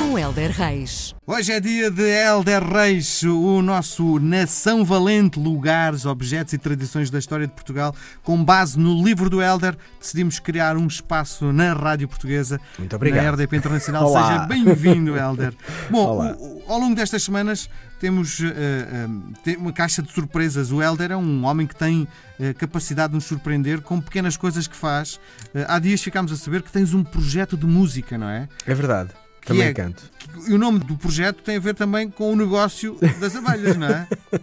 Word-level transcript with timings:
Com 0.00 0.18
Helder 0.18 0.50
Reis. 0.50 1.14
Hoje 1.26 1.52
é 1.52 1.60
dia 1.60 1.90
de 1.90 2.02
Helder 2.02 2.64
Reis, 2.66 3.22
o 3.22 3.60
nosso 3.60 4.18
Nação 4.18 4.82
Valente, 4.84 5.38
lugares, 5.38 6.06
objetos 6.06 6.54
e 6.54 6.58
tradições 6.58 7.10
da 7.10 7.18
história 7.18 7.46
de 7.46 7.52
Portugal. 7.52 7.94
Com 8.22 8.42
base 8.42 8.78
no 8.78 9.04
livro 9.04 9.28
do 9.28 9.42
Helder, 9.42 9.76
decidimos 10.00 10.38
criar 10.40 10.76
um 10.78 10.86
espaço 10.86 11.52
na 11.52 11.74
Rádio 11.74 12.08
Portuguesa, 12.08 12.58
Muito 12.78 12.96
obrigado. 12.96 13.24
na 13.24 13.30
RDP 13.32 13.56
Internacional. 13.58 14.06
Olá. 14.08 14.26
Seja 14.32 14.46
bem-vindo, 14.46 15.16
Helder. 15.16 15.54
Bom, 15.90 16.18
o- 16.34 16.62
ao 16.66 16.78
longo 16.80 16.94
destas 16.96 17.22
semanas 17.22 17.68
temos 18.00 18.40
eh, 18.40 19.06
tem 19.44 19.56
uma 19.56 19.72
caixa 19.72 20.02
de 20.02 20.10
surpresas. 20.10 20.72
O 20.72 20.82
Helder 20.82 21.12
é 21.12 21.16
um 21.16 21.44
homem 21.44 21.66
que 21.66 21.76
tem 21.76 22.08
eh, 22.40 22.54
capacidade 22.54 23.10
de 23.10 23.16
nos 23.16 23.24
surpreender 23.24 23.82
com 23.82 24.00
pequenas 24.00 24.36
coisas 24.36 24.66
que 24.66 24.74
faz. 24.76 25.20
Há 25.68 25.78
dias 25.78 26.00
ficámos 26.02 26.32
a 26.32 26.36
saber 26.36 26.62
que 26.62 26.72
tens 26.72 26.94
um 26.94 27.04
projeto 27.04 27.56
de 27.56 27.66
música, 27.66 28.16
não 28.16 28.28
é? 28.28 28.48
É 28.66 28.74
verdade. 28.74 29.10
Também 29.44 29.68
é- 29.68 29.72
canto. 29.74 30.02
E 30.46 30.52
o 30.52 30.58
nome 30.58 30.78
do 30.78 30.96
projeto 30.96 31.42
tem 31.42 31.56
a 31.56 31.60
ver 31.60 31.74
também 31.74 32.08
com 32.08 32.32
o 32.32 32.36
negócio 32.36 32.96
das 33.18 33.34
abelhas, 33.34 33.76
não 33.76 33.88
é? 33.88 34.06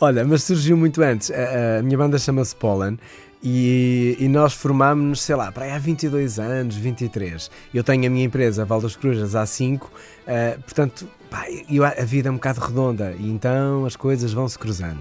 Olha, 0.00 0.24
mas 0.24 0.42
surgiu 0.44 0.76
muito 0.76 1.02
antes. 1.02 1.30
A, 1.30 1.78
a 1.78 1.82
minha 1.82 1.96
banda 1.96 2.18
chama-se 2.18 2.54
Pollen 2.54 2.98
e, 3.42 4.16
e 4.18 4.28
nós 4.28 4.52
formámos-nos, 4.52 5.22
sei 5.22 5.34
lá, 5.34 5.50
para 5.50 5.64
aí 5.64 5.70
há 5.72 5.78
22 5.78 6.38
anos, 6.38 6.76
23. 6.76 7.50
Eu 7.72 7.82
tenho 7.82 8.06
a 8.06 8.10
minha 8.10 8.24
empresa, 8.24 8.64
Val 8.64 8.80
das 8.80 8.94
Corujas, 8.96 9.34
há 9.34 9.46
5. 9.46 9.90
eh, 10.26 10.58
portanto, 10.62 11.08
pá, 11.30 11.46
eu- 11.70 11.84
a 11.84 11.90
vida 12.04 12.28
é 12.28 12.32
um 12.32 12.34
bocado 12.34 12.60
redonda 12.60 13.14
e 13.18 13.28
então 13.30 13.84
as 13.86 13.96
coisas 13.96 14.32
vão 14.32 14.48
se 14.48 14.58
cruzando. 14.58 15.00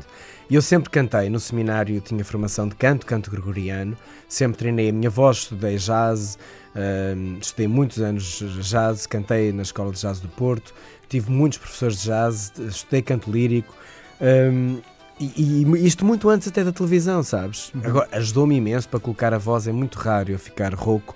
E 0.50 0.56
eu 0.56 0.62
sempre 0.62 0.90
cantei 0.90 1.30
no 1.30 1.40
seminário, 1.40 2.00
tinha 2.02 2.24
formação 2.26 2.68
de 2.68 2.76
canto, 2.76 3.06
canto 3.06 3.30
gregoriano, 3.30 3.96
sempre 4.28 4.58
treinei 4.58 4.90
a 4.90 4.94
minha 4.94 5.10
voz, 5.10 5.38
estudei 5.38 5.78
jazz, 5.78 6.40
hum, 6.76 7.38
estudei 7.40 7.68
muitos 7.68 8.00
anos 8.00 8.40
jazz, 8.62 9.06
cantei 9.06 9.52
na 9.54 9.62
Escola 9.62 9.92
de 9.92 10.00
Jazz 10.02 10.20
do 10.20 10.28
Porto, 10.28 10.74
tive 11.08 11.30
muitos 11.32 11.60
professores 11.60 12.00
de 12.02 12.06
jazz, 12.08 12.52
estudei 12.58 13.02
canto 13.04 13.30
lírico. 13.32 13.76
hum, 14.20 14.80
e, 15.20 15.64
e 15.66 15.86
isto 15.86 16.06
muito 16.06 16.30
antes 16.30 16.48
até 16.48 16.64
da 16.64 16.72
televisão, 16.72 17.22
sabes? 17.22 17.72
Agora, 17.84 18.08
ajudou-me 18.14 18.56
imenso 18.56 18.88
para 18.88 19.02
colocar 19.02 19.34
a 19.34 19.38
voz, 19.38 19.68
é 19.68 19.72
muito 19.72 20.00
raro 20.00 20.32
eu 20.32 20.40
ficar 20.40 20.74
rouco 20.74 21.14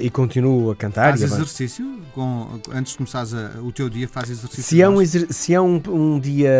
e 0.00 0.10
continuo 0.10 0.70
a 0.70 0.76
cantar. 0.76 1.10
Faz 1.16 1.22
a 1.22 1.36
exercício 1.36 2.00
com, 2.12 2.58
antes 2.72 2.92
de 2.92 2.98
começares 2.98 3.32
a- 3.32 3.52
o 3.62 3.70
teu 3.70 3.88
dia, 3.88 4.08
faz 4.08 4.28
exercício. 4.28 4.62
Se 4.64 4.82
é, 4.82 4.88
um, 4.88 4.96
se 5.04 5.54
é 5.54 5.60
um, 5.60 5.80
um 5.88 6.18
dia 6.18 6.50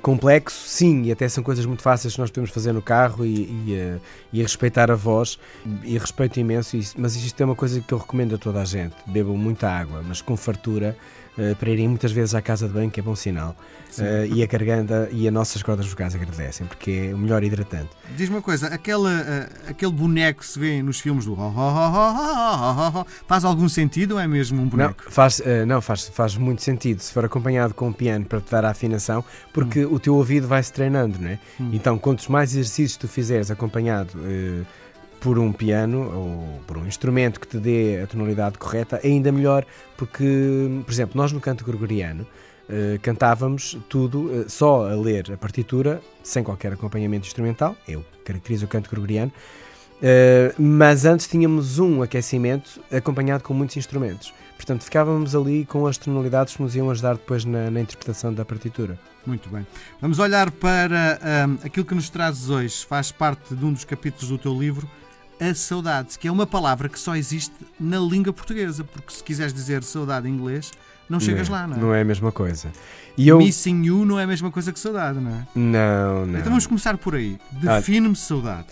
complexo, 0.00 0.66
sim, 0.66 1.02
e 1.02 1.12
até 1.12 1.28
são 1.28 1.44
coisas 1.44 1.66
muito 1.66 1.82
fáceis 1.82 2.14
que 2.14 2.20
nós 2.20 2.30
podemos 2.30 2.50
fazer 2.50 2.72
no 2.72 2.80
carro 2.82 3.26
e, 3.26 3.44
e, 3.66 3.74
eh, 3.74 3.98
e 4.32 4.40
respeitar 4.42 4.90
a 4.90 4.94
voz, 4.94 5.38
e 5.84 5.98
respeito 5.98 6.40
imenso 6.40 6.76
mas 6.96 7.14
isto 7.16 7.40
é 7.40 7.44
uma 7.44 7.54
coisa 7.54 7.80
que 7.80 7.92
eu 7.92 7.98
recomendo 7.98 8.34
a 8.34 8.38
toda 8.38 8.60
a 8.62 8.64
gente, 8.64 8.94
bebam 9.06 9.36
muita 9.36 9.68
água, 9.68 10.02
mas 10.06 10.22
com 10.22 10.36
fartura, 10.36 10.96
eh, 11.36 11.54
para 11.54 11.70
irem 11.70 11.88
muitas 11.88 12.12
vezes 12.12 12.34
à 12.34 12.40
casa 12.40 12.66
de 12.66 12.72
banho, 12.72 12.90
que 12.90 13.00
é 13.00 13.02
bom 13.02 13.14
sinal, 13.16 13.54
Eh, 13.98 14.26
e 14.36 14.42
a 14.42 14.46
garganta 14.46 15.06
e 15.12 15.28
as 15.28 15.34
nossas 15.34 15.62
cordas 15.62 15.86
vocais 15.86 16.14
agradecem, 16.14 16.66
porque 16.66 17.10
é 17.10 17.14
o 17.14 17.18
melhor 17.18 17.44
hidratante. 17.44 17.90
Diz-me 18.16 18.36
uma 18.36 18.40
coisa, 18.42 18.68
aquela, 18.68 19.10
ah, 19.10 19.70
aquele 19.70 19.92
boneco 19.92 20.40
que 20.40 20.46
se 20.46 20.58
vê 20.58 20.82
nos 20.82 20.98
filmes 20.98 21.26
do 21.26 21.34
ho, 21.34 21.36
ho, 21.36 21.50
ho, 21.50 22.61
ho, 22.62 22.98
ho, 22.98 23.00
ho, 23.00 23.06
faz 23.26 23.44
algum 23.44 23.68
sentido 23.68 24.12
ou 24.12 24.20
é 24.20 24.26
mesmo 24.26 24.58
um 24.58 24.64
Não, 24.64 24.70
boneco? 24.70 25.04
faz, 25.10 25.40
eh, 25.44 25.64
não 25.64 25.80
faz, 25.80 26.08
faz 26.08 26.36
muito 26.36 26.62
sentido 26.62 27.00
se 27.00 27.12
for 27.12 27.24
acompanhado 27.24 27.74
com 27.74 27.88
um 27.88 27.92
piano 27.92 28.24
para 28.24 28.40
te 28.40 28.50
dar 28.50 28.64
a 28.64 28.70
afinação, 28.70 29.24
porque 29.52 29.84
o 29.84 29.98
teu 29.98 30.14
ouvido 30.14 30.46
vai-se 30.46 30.72
treinando, 30.72 31.18
não 31.20 31.28
é? 31.30 31.38
Hum. 31.60 31.70
Então, 31.72 31.98
quantos 31.98 32.28
mais 32.28 32.52
exercícios 32.52 32.96
tu 32.96 33.08
fizeres 33.08 33.50
acompanhado 33.50 34.12
eh, 34.24 34.62
por 35.20 35.38
um 35.38 35.52
piano 35.52 36.10
ou 36.12 36.60
por 36.66 36.76
um 36.78 36.86
instrumento 36.86 37.38
que 37.38 37.46
te 37.46 37.56
dê 37.58 38.00
a 38.02 38.06
tonalidade 38.06 38.58
correta, 38.58 39.00
ainda 39.04 39.30
melhor, 39.30 39.64
porque, 39.96 40.82
por 40.84 40.92
exemplo, 40.92 41.16
nós 41.16 41.30
no 41.30 41.40
canto 41.40 41.64
gregoriano 41.64 42.26
eh, 42.68 42.98
cantávamos 43.02 43.78
tudo 43.88 44.30
eh, 44.32 44.44
só 44.48 44.90
a 44.90 44.94
ler 44.96 45.30
a 45.32 45.36
partitura, 45.36 46.00
sem 46.22 46.42
qualquer 46.42 46.72
acompanhamento 46.72 47.26
instrumental, 47.26 47.76
eu 47.86 48.04
caracterizo 48.24 48.64
o 48.64 48.68
canto 48.68 48.90
gregoriano, 48.90 49.32
Uh, 50.02 50.60
mas 50.60 51.04
antes 51.04 51.28
tínhamos 51.28 51.78
um 51.78 52.02
aquecimento 52.02 52.80
acompanhado 52.90 53.44
com 53.44 53.54
muitos 53.54 53.76
instrumentos. 53.76 54.34
Portanto, 54.56 54.82
ficávamos 54.82 55.34
ali 55.34 55.64
com 55.64 55.86
as 55.86 55.96
tonalidades 55.96 56.56
que 56.56 56.62
nos 56.62 56.74
iam 56.74 56.90
ajudar 56.90 57.14
depois 57.14 57.44
na, 57.44 57.70
na 57.70 57.80
interpretação 57.80 58.34
da 58.34 58.44
partitura. 58.44 58.98
Muito 59.24 59.48
bem. 59.48 59.66
Vamos 60.00 60.18
olhar 60.18 60.50
para 60.50 61.18
ah, 61.22 61.66
aquilo 61.66 61.86
que 61.86 61.94
nos 61.94 62.08
trazes 62.08 62.48
hoje. 62.48 62.84
Faz 62.84 63.12
parte 63.12 63.54
de 63.54 63.64
um 63.64 63.72
dos 63.72 63.84
capítulos 63.84 64.28
do 64.28 64.38
teu 64.38 64.56
livro, 64.56 64.88
a 65.40 65.54
saudade, 65.54 66.18
que 66.18 66.28
é 66.28 66.32
uma 66.32 66.46
palavra 66.46 66.88
que 66.88 66.98
só 66.98 67.16
existe 67.16 67.54
na 67.78 67.98
língua 67.98 68.32
portuguesa, 68.32 68.84
porque 68.84 69.12
se 69.12 69.22
quiseres 69.22 69.52
dizer 69.52 69.82
saudade 69.82 70.28
em 70.28 70.32
inglês, 70.32 70.70
não 71.08 71.18
chegas 71.20 71.48
lá, 71.48 71.66
não 71.66 71.76
é? 71.76 71.80
Não 71.80 71.94
é 71.94 72.00
a 72.00 72.04
mesma 72.04 72.30
coisa. 72.30 72.70
E 73.16 73.28
eu. 73.28 73.38
Missing 73.38 73.84
you 73.84 74.04
não 74.04 74.18
é 74.18 74.24
a 74.24 74.26
mesma 74.26 74.50
coisa 74.50 74.72
que 74.72 74.78
saudade, 74.78 75.18
não 75.18 75.30
é? 75.30 75.46
Não, 75.54 76.26
não. 76.26 76.38
Então 76.38 76.50
vamos 76.50 76.66
começar 76.66 76.96
por 76.96 77.14
aí. 77.14 77.38
Define-me 77.50 78.16
saudade. 78.16 78.66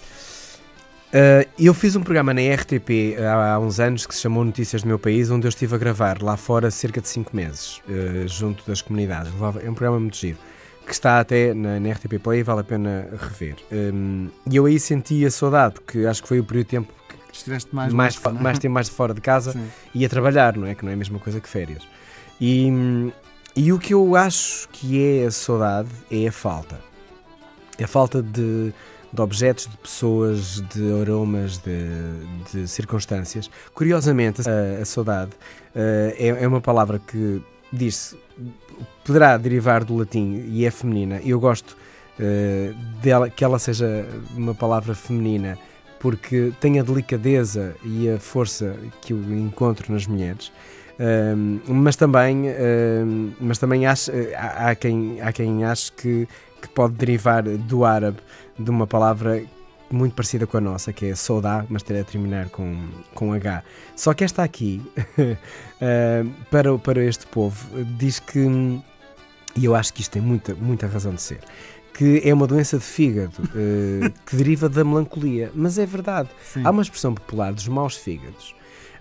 Uh, 1.12 1.48
eu 1.58 1.74
fiz 1.74 1.96
um 1.96 2.02
programa 2.02 2.32
na 2.32 2.40
RTP 2.40 3.16
há, 3.18 3.54
há 3.54 3.58
uns 3.58 3.80
anos 3.80 4.06
que 4.06 4.14
se 4.14 4.20
chamou 4.20 4.44
Notícias 4.44 4.82
do 4.82 4.88
Meu 4.88 4.98
País, 4.98 5.28
onde 5.30 5.44
eu 5.44 5.48
estive 5.48 5.74
a 5.74 5.78
gravar 5.78 6.22
lá 6.22 6.36
fora 6.36 6.70
cerca 6.70 7.00
de 7.00 7.08
5 7.08 7.34
meses, 7.34 7.78
uh, 7.88 8.28
junto 8.28 8.64
das 8.64 8.80
comunidades. 8.80 9.32
É 9.62 9.68
um 9.68 9.74
programa 9.74 9.98
muito 9.98 10.16
giro, 10.16 10.38
que 10.86 10.92
está 10.92 11.18
até 11.18 11.52
na, 11.52 11.80
na 11.80 11.90
RTP 11.92 12.20
Play 12.22 12.40
e 12.40 12.42
vale 12.44 12.60
a 12.60 12.64
pena 12.64 13.08
rever. 13.18 13.56
Um, 13.72 14.28
e 14.48 14.54
eu 14.54 14.66
aí 14.66 14.78
senti 14.78 15.26
a 15.26 15.30
saudade, 15.32 15.74
porque 15.74 16.06
acho 16.06 16.22
que 16.22 16.28
foi 16.28 16.38
o 16.38 16.44
período 16.44 16.66
de 16.66 16.70
tempo 16.70 16.92
Estiveste 17.32 17.74
mais 17.74 17.92
mais, 17.92 18.14
longe, 18.14 18.22
fo- 18.22 18.30
não 18.30 18.40
é? 18.40 18.42
mais 18.42 18.58
tempo 18.58 18.74
mais 18.74 18.86
de 18.86 18.92
fora 18.92 19.14
de 19.14 19.20
casa 19.20 19.52
Sim. 19.52 19.68
e 19.94 20.04
a 20.04 20.08
trabalhar, 20.08 20.56
não 20.56 20.66
é? 20.66 20.74
Que 20.74 20.84
não 20.84 20.90
é 20.90 20.94
a 20.94 20.96
mesma 20.96 21.18
coisa 21.18 21.40
que 21.40 21.48
férias. 21.48 21.82
E, 22.40 22.68
e 23.56 23.72
o 23.72 23.78
que 23.78 23.94
eu 23.94 24.14
acho 24.16 24.68
que 24.68 25.20
é 25.20 25.26
a 25.26 25.30
saudade 25.30 25.88
é 26.10 26.26
a 26.28 26.32
falta. 26.32 26.80
É 27.78 27.84
a 27.84 27.88
falta 27.88 28.20
de, 28.22 28.72
de 29.12 29.20
objetos, 29.20 29.66
de 29.66 29.76
pessoas, 29.76 30.60
de 30.74 31.00
aromas, 31.00 31.58
de, 31.58 31.86
de 32.52 32.68
circunstâncias. 32.68 33.50
Curiosamente, 33.74 34.42
a, 34.48 34.82
a 34.82 34.84
saudade 34.84 35.32
eh, 35.74 36.14
é, 36.18 36.44
é 36.44 36.48
uma 36.48 36.60
palavra 36.60 36.98
que 36.98 37.42
diz-se 37.72 38.16
poderá 39.04 39.36
derivar 39.36 39.84
do 39.84 39.96
latim 39.96 40.44
e 40.48 40.64
é 40.64 40.70
feminina. 40.70 41.20
Eu 41.24 41.40
gosto 41.40 41.76
eh, 42.18 42.72
dela, 43.02 43.28
que 43.28 43.44
ela 43.44 43.58
seja 43.58 44.06
uma 44.36 44.54
palavra 44.54 44.94
feminina 44.94 45.58
porque 45.98 46.52
tem 46.60 46.80
a 46.80 46.82
delicadeza 46.82 47.74
e 47.84 48.08
a 48.08 48.18
força 48.18 48.74
que 49.02 49.12
eu 49.12 49.18
encontro 49.18 49.92
nas 49.92 50.06
mulheres. 50.06 50.50
Ahm, 50.98 51.60
mas 51.66 51.96
também, 51.96 52.50
ahm, 52.50 53.32
mas 53.40 53.58
também 53.58 53.86
acho, 53.86 54.10
eh, 54.10 54.34
há, 54.34 54.70
há 54.70 54.74
quem, 54.74 55.20
há 55.20 55.32
quem 55.32 55.64
ache 55.64 55.90
que, 55.92 56.28
que 56.60 56.68
pode 56.68 56.94
derivar 56.94 57.42
do 57.42 57.84
árabe 57.84 58.18
de 58.58 58.70
uma 58.70 58.86
palavra 58.86 59.42
muito 59.90 60.14
parecida 60.14 60.46
com 60.46 60.56
a 60.56 60.60
nossa, 60.60 60.92
que 60.92 61.06
é 61.06 61.14
saudá, 61.14 61.64
mas 61.68 61.82
terá 61.82 62.00
a 62.00 62.04
terminar 62.04 62.48
com, 62.48 62.88
com 63.14 63.32
H. 63.32 63.62
Só 63.96 64.14
que 64.14 64.22
esta 64.22 64.42
aqui, 64.42 64.80
ahm, 65.18 66.30
para, 66.50 66.78
para 66.78 67.04
este 67.04 67.26
povo, 67.26 67.66
diz 67.98 68.20
que, 68.20 68.40
e 69.56 69.64
eu 69.64 69.74
acho 69.74 69.92
que 69.92 70.00
isto 70.00 70.12
tem 70.12 70.22
muita, 70.22 70.54
muita 70.54 70.86
razão 70.86 71.14
de 71.14 71.22
ser, 71.22 71.40
que 71.92 72.22
é 72.24 72.32
uma 72.32 72.46
doença 72.46 72.78
de 72.78 72.84
fígado 72.84 73.32
eh, 73.54 74.12
que 74.24 74.36
deriva 74.36 74.68
da 74.68 74.84
melancolia. 74.84 75.50
Mas 75.54 75.76
é 75.76 75.84
verdade. 75.84 76.28
Sim. 76.44 76.62
Há 76.64 76.70
uma 76.70 76.82
expressão 76.82 77.12
popular 77.12 77.52
dos 77.52 77.66
maus 77.66 77.96
fígados. 77.96 78.54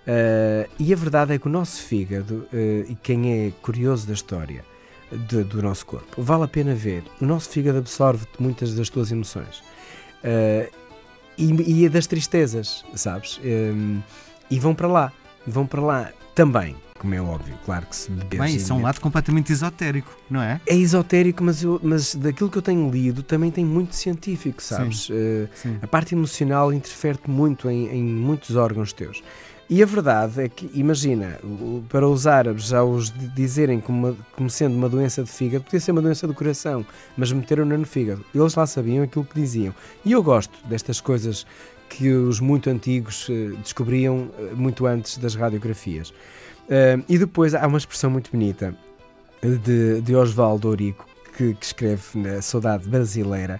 Eh, 0.07 0.67
e 0.79 0.91
a 0.91 0.95
verdade 0.95 1.33
é 1.33 1.39
que 1.39 1.47
o 1.47 1.51
nosso 1.51 1.83
fígado, 1.83 2.47
eh, 2.51 2.85
e 2.89 2.95
quem 2.95 3.47
é 3.47 3.51
curioso 3.61 4.07
da 4.07 4.13
história 4.13 4.65
de- 5.11 5.43
do 5.43 5.61
nosso 5.61 5.85
corpo, 5.85 6.21
vale 6.21 6.43
a 6.43 6.47
pena 6.47 6.73
ver. 6.75 7.03
O 7.21 7.25
nosso 7.25 7.49
fígado 7.49 7.77
absorve 7.79 8.25
muitas 8.39 8.73
das 8.73 8.89
tuas 8.89 9.11
emoções. 9.11 9.63
Eh, 10.23 10.69
e, 11.37 11.83
e 11.85 11.89
das 11.89 12.05
tristezas, 12.07 12.83
sabes? 12.95 13.39
Eh, 13.43 13.71
e 14.51 14.59
vão 14.59 14.75
para 14.75 14.87
lá. 14.87 15.13
Vão 15.47 15.65
para 15.65 15.81
lá 15.81 16.11
também, 16.35 16.75
como 16.97 17.15
é 17.15 17.21
óbvio. 17.21 17.55
Claro 17.65 17.85
que 17.85 17.95
se 17.95 18.11
beberes 18.11 18.39
Bem, 18.45 18.55
isso 18.57 18.71
é 18.71 18.75
um 18.75 18.81
lado 18.81 18.99
completamente 18.99 19.51
esotérico, 19.53 20.15
não 20.29 20.41
é? 20.41 20.59
é 20.67 20.75
esotérico, 20.75 21.43
mas, 21.43 21.63
eu, 21.63 21.79
mas 21.81 22.13
daquilo 22.15 22.49
que 22.49 22.57
eu 22.57 22.61
tenho 22.61 22.89
lido 22.91 23.23
também 23.23 23.49
tem 23.51 23.63
muito 23.65 23.95
científico, 23.95 24.61
sabes? 24.61 25.07
Eh, 25.09 25.47
Sim. 25.55 25.79
a 25.81 25.87
parte 25.87 26.13
emocional 26.13 26.73
interfere 26.73 27.17
muito 27.27 27.69
em, 27.69 27.87
em 27.87 28.03
muitos 28.03 28.55
órgãos 28.57 28.91
teus. 28.93 29.23
E 29.69 29.83
a 29.83 29.85
verdade 29.85 30.41
é 30.41 30.49
que, 30.49 30.69
imagina, 30.73 31.39
para 31.89 32.07
os 32.07 32.25
árabes 32.25 32.65
já 32.65 32.83
os 32.83 33.11
di- 33.11 33.27
dizerem 33.27 33.79
como, 33.79 34.17
como 34.35 34.49
sendo 34.49 34.75
uma 34.75 34.89
doença 34.89 35.23
de 35.23 35.29
fígado, 35.29 35.63
podia 35.63 35.79
ser 35.79 35.91
uma 35.91 36.01
doença 36.01 36.25
do 36.25 36.33
coração, 36.33 36.83
mas 37.15 37.31
meteram-na 37.31 37.77
no 37.77 37.85
fígado. 37.85 38.25
Eles 38.33 38.55
lá 38.55 38.65
sabiam 38.65 39.03
aquilo 39.03 39.25
que 39.25 39.39
diziam. 39.39 39.73
E 40.03 40.11
eu 40.11 40.23
gosto 40.23 40.57
destas 40.67 40.99
coisas 40.99 41.45
que 41.87 42.09
os 42.09 42.39
muito 42.39 42.69
antigos 42.69 43.27
eh, 43.29 43.55
descobriam 43.61 44.29
eh, 44.39 44.53
muito 44.55 44.87
antes 44.87 45.17
das 45.19 45.35
radiografias. 45.35 46.13
Ah, 46.69 47.01
e 47.07 47.17
depois 47.17 47.53
há 47.55 47.65
uma 47.65 47.77
expressão 47.77 48.09
muito 48.09 48.31
bonita 48.31 48.75
de, 49.41 50.01
de 50.01 50.15
Osvaldo 50.15 50.67
Orico 50.67 51.05
que, 51.35 51.53
que 51.53 51.65
escreve 51.65 52.03
na 52.15 52.41
Saudade 52.41 52.87
Brasileira 52.87 53.59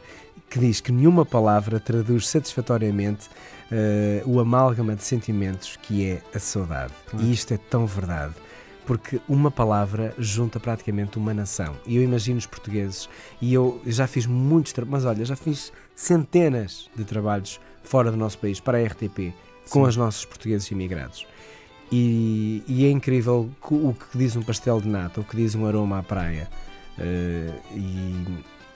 que 0.50 0.59
diz 0.59 0.79
que 0.81 0.91
nenhuma 0.91 1.25
palavra 1.25 1.79
traduz 1.79 2.27
satisfatoriamente 2.27 3.27
uh, 3.71 4.30
o 4.30 4.39
amálgama 4.39 4.95
de 4.95 5.04
sentimentos 5.04 5.77
que 5.77 6.06
é 6.06 6.21
a 6.33 6.39
saudade. 6.39 6.94
E 7.19 7.31
isto 7.31 7.54
é 7.54 7.57
tão 7.57 7.86
verdade 7.86 8.36
porque 8.89 9.21
uma 9.30 9.51
palavra 9.51 10.16
junta 10.18 10.60
praticamente 10.60 11.19
uma 11.19 11.31
nação. 11.31 11.77
E 11.86 11.95
eu 11.95 12.01
imagino 12.01 12.39
os 12.39 12.48
portugueses, 12.48 13.07
e 13.39 13.54
eu 13.54 13.80
já 13.86 14.07
fiz 14.07 14.25
muitos, 14.25 14.74
mas 14.88 15.06
olha, 15.06 15.24
já 15.24 15.36
fiz 15.36 15.71
centenas 15.95 16.89
de 16.95 17.04
trabalhos 17.04 17.60
fora 17.83 18.10
do 18.10 18.18
nosso 18.18 18.39
país, 18.39 18.60
para 18.60 18.80
a 18.80 18.83
RTP, 18.83 19.31
com 19.69 19.83
Sim. 19.83 19.89
os 19.89 19.95
nossos 19.95 20.25
portugueses 20.25 20.71
imigrados. 20.71 21.27
E, 21.92 22.63
e, 22.68 22.83
é 22.83 22.89
incrível 22.89 23.51
o 23.69 23.94
que 23.94 24.18
diz 24.18 24.36
um 24.36 24.42
pastel 24.42 24.81
de 24.81 24.88
nata, 24.88 25.21
o 25.21 25.24
que 25.24 25.36
diz 25.36 25.54
um 25.54 25.68
aroma 25.68 26.00
à 26.00 26.04
praia. 26.04 26.50
Uh, 26.98 27.54
e, 27.75 28.25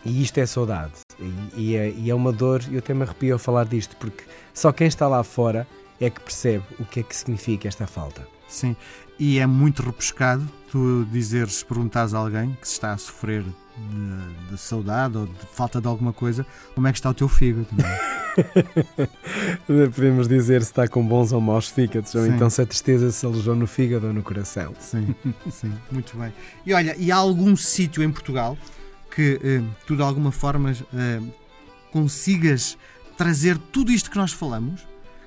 e, 0.05 0.21
isto 0.21 0.37
é 0.37 0.45
saudade. 0.45 0.93
E, 1.19 1.61
e, 1.61 1.75
é, 1.75 1.89
e 1.91 2.09
é 2.09 2.15
uma 2.15 2.31
dor, 2.31 2.63
eu 2.71 2.79
até 2.79 2.93
me 2.93 3.03
arrepio 3.03 3.35
a 3.35 3.39
falar 3.39 3.65
disto, 3.65 3.95
porque 3.97 4.23
só 4.53 4.71
quem 4.71 4.87
está 4.87 5.07
lá 5.07 5.23
fora 5.23 5.67
é 5.99 6.09
que 6.09 6.19
percebe 6.19 6.63
o 6.79 6.85
que 6.85 6.99
é 6.99 7.03
que 7.03 7.15
significa 7.15 7.67
esta 7.67 7.87
falta. 7.87 8.27
Sim, 8.47 8.75
e 9.17 9.39
é 9.39 9.47
muito 9.47 9.81
repescado 9.81 10.47
tu 10.73 11.05
dizeres, 11.11 11.61
perguntares 11.61 12.15
a 12.15 12.17
alguém 12.17 12.57
que 12.59 12.65
está 12.65 12.93
a 12.93 12.97
sofrer 12.97 13.43
de, 13.43 14.49
de, 14.49 14.57
saudade 14.57 15.17
ou 15.17 15.27
de 15.27 15.45
falta 15.53 15.79
de 15.79 15.87
alguma 15.87 16.11
coisa, 16.11 16.45
como 16.73 16.87
é 16.87 16.91
que 16.91 16.97
está 16.97 17.11
o 17.11 17.13
teu 17.13 17.27
fígado? 17.27 17.67
É? 17.79 18.23
Podemos 19.89 20.27
dizer 20.27 20.63
se 20.63 20.71
está 20.71 20.87
com 20.87 21.05
bons 21.05 21.31
ou 21.31 21.39
maus 21.39 21.69
fígados, 21.69 22.15
ou 22.15 22.25
então 22.25 22.49
se 22.49 22.59
a 22.61 22.65
tristeza 22.65 23.11
se 23.11 23.23
alojou 23.23 23.55
no 23.55 23.67
fígado 23.67 24.07
ou 24.07 24.13
no 24.13 24.23
coração. 24.23 24.73
Sim, 24.79 25.13
sim, 25.51 25.71
muito 25.91 26.17
bem. 26.17 26.33
E 26.65 26.73
olha, 26.73 26.95
e 26.97 27.11
há 27.11 27.17
algum 27.17 27.55
sítio 27.55 28.01
em 28.01 28.11
Portugal 28.11 28.57
que 29.13 29.39
eh, 29.43 29.61
tu 29.85 29.95
de 29.95 30.01
alguma 30.01 30.31
forma 30.31 30.71
eh, 30.71 31.21
consigas 31.91 32.77
trazer 33.17 33.57
tudo 33.57 33.91
isto 33.91 34.09
que 34.09 34.17
nós 34.17 34.33
falamos, 34.33 34.81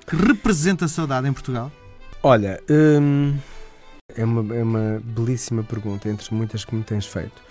que 0.05 0.15
representa 0.15 0.85
a 0.85 0.87
saudade 0.87 1.27
em 1.27 1.33
Portugal? 1.33 1.71
Olha, 2.21 2.61
hum, 2.69 3.37
é, 4.15 4.25
uma, 4.25 4.55
é 4.55 4.63
uma 4.63 5.01
belíssima 5.03 5.63
pergunta 5.63 6.09
entre 6.09 6.33
muitas 6.33 6.65
que 6.65 6.75
me 6.75 6.83
tens 6.83 7.05
feito. 7.05 7.41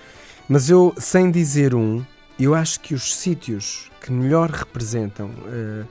Mas 0.49 0.69
eu, 0.69 0.95
sem 0.99 1.31
dizer 1.31 1.75
um, 1.75 2.05
eu 2.39 2.55
acho 2.55 2.81
que 2.81 2.95
os 2.95 3.15
sítios 3.15 3.91
que 4.01 4.13
melhor 4.13 4.51
representam 4.51 5.29
uh, 5.29 5.87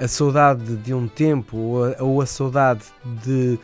a 0.00 0.08
saudade 0.08 0.76
de 0.76 0.92
um 0.92 1.06
tempo 1.06 1.56
ou 1.56 1.84
a, 1.84 2.02
ou 2.02 2.20
a, 2.20 2.26
saudade 2.26 2.82
de. 3.22 3.58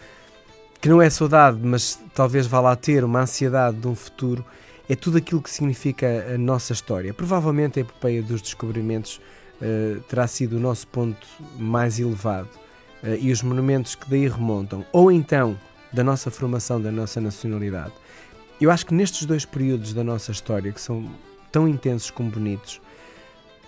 que 0.80 0.88
não 0.88 1.02
é 1.02 1.10
saudade, 1.10 1.58
mas 1.62 1.98
talvez 2.14 2.46
vá 2.46 2.60
lá 2.60 2.76
ter 2.76 3.02
uma 3.04 3.20
ansiedade 3.20 3.78
de 3.78 3.88
um 3.88 3.94
futuro, 3.94 4.44
é 4.90 4.96
tudo 4.96 5.18
aquilo 5.18 5.40
que 5.40 5.48
significa 5.48 6.34
a 6.34 6.36
nossa 6.36 6.72
história. 6.72 7.14
Provavelmente 7.14 7.78
a 7.78 7.82
epopeia 7.82 8.20
dos 8.20 8.42
descobrimentos 8.42 9.20
uh, 9.62 10.00
terá 10.08 10.26
sido 10.26 10.56
o 10.56 10.60
nosso 10.60 10.84
ponto 10.88 11.24
mais 11.56 12.00
elevado 12.00 12.48
uh, 13.04 13.14
e 13.20 13.30
os 13.30 13.40
monumentos 13.40 13.94
que 13.94 14.10
daí 14.10 14.26
remontam, 14.26 14.84
ou 14.92 15.12
então 15.12 15.56
da 15.92 16.02
nossa 16.02 16.28
formação, 16.28 16.82
da 16.82 16.90
nossa 16.90 17.20
nacionalidade. 17.20 17.92
Eu 18.60 18.68
acho 18.68 18.84
que 18.84 18.92
nestes 18.92 19.24
dois 19.26 19.44
períodos 19.44 19.94
da 19.94 20.02
nossa 20.02 20.32
história, 20.32 20.72
que 20.72 20.80
são 20.80 21.08
tão 21.52 21.68
intensos 21.68 22.10
como 22.10 22.28
bonitos, 22.28 22.80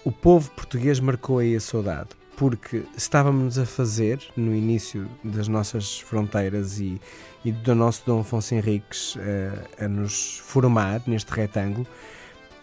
o 0.04 0.10
povo 0.10 0.50
português 0.50 0.98
marcou 0.98 1.38
aí 1.38 1.54
a 1.54 1.60
saudade, 1.60 2.10
porque 2.42 2.82
estávamos 2.96 3.56
a 3.56 3.64
fazer, 3.64 4.18
no 4.36 4.52
início 4.52 5.08
das 5.22 5.46
nossas 5.46 6.00
fronteiras 6.00 6.80
e, 6.80 7.00
e 7.44 7.52
do 7.52 7.72
nosso 7.72 8.02
Dom 8.04 8.18
Afonso 8.18 8.52
Henriques, 8.52 9.16
a, 9.16 9.20
eh, 9.20 9.84
a 9.84 9.88
nos 9.88 10.38
formar 10.38 11.00
neste 11.06 11.30
retângulo, 11.30 11.86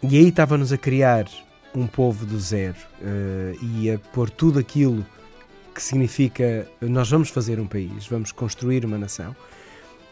e 0.03 0.17
aí 0.17 0.27
estávamos 0.27 0.73
a 0.73 0.77
criar 0.77 1.29
um 1.73 1.87
povo 1.87 2.25
do 2.25 2.37
zero 2.37 2.75
uh, 3.01 3.65
e 3.65 3.89
a 3.89 3.97
pôr 3.97 4.29
tudo 4.29 4.59
aquilo 4.59 5.05
que 5.73 5.81
significa 5.81 6.69
nós 6.81 7.09
vamos 7.09 7.29
fazer 7.29 7.57
um 7.57 7.65
país, 7.65 8.05
vamos 8.05 8.33
construir 8.33 8.83
uma 8.83 8.97
nação. 8.97 9.33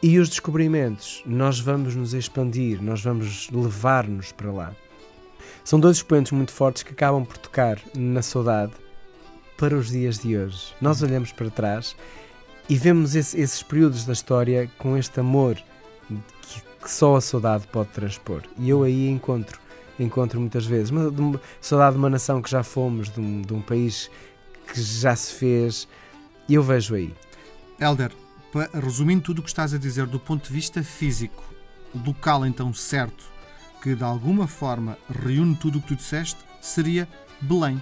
E 0.02 0.18
os 0.18 0.30
descobrimentos, 0.30 1.22
nós 1.26 1.60
vamos 1.60 1.94
nos 1.94 2.14
expandir, 2.14 2.82
nós 2.82 3.02
vamos 3.02 3.50
levar-nos 3.52 4.32
para 4.32 4.50
lá. 4.50 4.74
São 5.66 5.78
dois 5.78 5.98
expoentes 5.98 6.32
muito 6.32 6.54
fortes 6.54 6.84
que 6.84 6.94
acabam 6.94 7.26
por 7.26 7.38
tocar 7.38 7.78
na 7.94 8.22
saudade 8.22 8.72
para 9.58 9.76
os 9.76 9.90
dias 9.90 10.20
de 10.20 10.38
hoje. 10.38 10.74
Nós 10.80 11.02
olhamos 11.02 11.32
para 11.32 11.50
trás 11.50 11.96
e 12.70 12.76
vemos 12.76 13.16
esse, 13.16 13.40
esses 13.40 13.64
períodos 13.64 14.06
da 14.06 14.14
história 14.14 14.70
com 14.78 14.96
este 14.96 15.20
amor 15.20 15.56
que, 16.08 16.62
que, 16.82 16.92
só 16.92 17.16
a 17.16 17.22
saudade 17.22 17.68
pode 17.68 17.90
transpor. 17.90 18.44
E 18.58 18.70
eu 18.70 18.84
aí 18.84 19.10
encontro, 19.10 19.60
encontro 20.00 20.40
muitas 20.40 20.66
vezes, 20.66 20.92
uma, 20.92 21.10
uma 21.10 21.42
saudade 21.60 21.94
de 21.94 22.00
uma 22.00 22.10
nação 22.10 22.42
que 22.42 22.50
já 22.50 22.64
fomos, 22.64 23.10
de 23.10 23.20
um, 23.20 23.42
de 23.42 23.54
um 23.54 23.62
país 23.62 24.10
que 24.72 24.82
já 24.82 25.16
se 25.16 25.34
fez. 25.34 25.88
E 26.48 26.54
eu 26.54 26.64
vejo 26.64 26.96
aí. 26.96 27.14
Helder, 27.80 28.12
resumindo 28.74 29.24
tudo 29.24 29.40
o 29.40 29.44
que 29.44 29.50
estás 29.50 29.74
a 29.74 29.78
dizer 29.78 30.06
do 30.06 30.20
ponto 30.20 30.48
de 30.48 30.54
vista 30.54 30.84
físico, 30.84 31.44
local 32.06 32.46
então 32.46 32.74
certo, 32.74 33.26
que 33.82 33.96
de 33.96 34.04
alguma 34.04 34.48
forma 34.48 34.98
reúne 35.24 35.56
tudo 35.56 35.80
o 35.80 35.82
que 35.82 35.90
tu 35.90 35.96
disseste, 35.96 36.40
seria 36.62 37.08
Belém. 37.42 37.82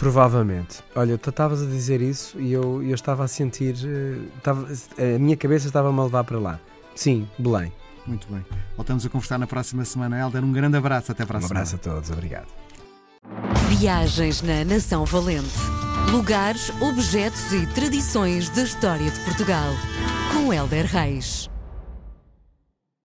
Provavelmente. 0.00 0.82
Olha, 0.96 1.18
tu 1.18 1.28
estavas 1.28 1.60
a 1.60 1.66
dizer 1.66 2.00
isso 2.00 2.40
e 2.40 2.50
eu, 2.54 2.82
eu 2.82 2.94
estava 2.94 3.22
a 3.22 3.28
sentir. 3.28 3.74
Eh, 3.84 4.16
estava, 4.38 4.66
a 4.66 5.18
minha 5.18 5.36
cabeça 5.36 5.66
estava-me 5.66 6.00
a 6.00 6.04
levar 6.04 6.24
para 6.24 6.38
lá. 6.38 6.58
Sim, 6.94 7.28
Belém. 7.38 7.70
Muito 8.06 8.26
bem. 8.32 8.42
Voltamos 8.76 9.04
a 9.04 9.10
conversar 9.10 9.38
na 9.38 9.46
próxima 9.46 9.84
semana. 9.84 10.18
Helder, 10.18 10.42
um 10.42 10.52
grande 10.52 10.78
abraço. 10.78 11.12
Até 11.12 11.26
para 11.26 11.36
a 11.36 11.40
um 11.40 11.42
semana. 11.42 11.60
Um 11.60 11.62
abraço 11.64 11.76
a 11.76 11.78
todos. 11.78 12.10
Obrigado. 12.10 12.46
Viagens 13.68 14.40
na 14.40 14.64
Nação 14.64 15.04
Valente. 15.04 15.58
Lugares, 16.10 16.72
objetos 16.80 17.52
e 17.52 17.66
tradições 17.66 18.48
da 18.48 18.62
história 18.62 19.10
de 19.10 19.20
Portugal. 19.20 19.68
Com 20.32 20.50
Helder 20.50 20.86
Reis. 20.86 21.50